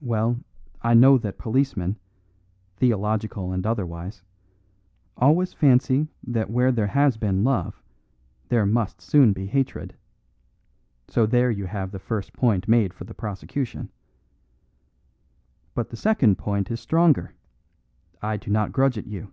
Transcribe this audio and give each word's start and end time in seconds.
Well, 0.00 0.40
I 0.82 0.94
know 0.94 1.16
that 1.18 1.38
policemen, 1.38 1.96
theological 2.78 3.52
and 3.52 3.64
otherwise, 3.64 4.24
always 5.16 5.52
fancy 5.52 6.08
that 6.26 6.50
where 6.50 6.72
there 6.72 6.88
has 6.88 7.16
been 7.16 7.44
love 7.44 7.80
there 8.48 8.66
must 8.66 9.00
soon 9.00 9.32
be 9.32 9.46
hatred; 9.46 9.94
so 11.06 11.24
there 11.24 11.52
you 11.52 11.66
have 11.66 11.92
the 11.92 12.00
first 12.00 12.32
point 12.32 12.66
made 12.66 12.92
for 12.92 13.04
the 13.04 13.14
prosecution. 13.14 13.92
But 15.76 15.90
the 15.90 15.96
second 15.96 16.36
point 16.36 16.68
is 16.72 16.80
stronger; 16.80 17.34
I 18.20 18.38
do 18.38 18.50
not 18.50 18.72
grudge 18.72 18.98
it 18.98 19.06
you. 19.06 19.32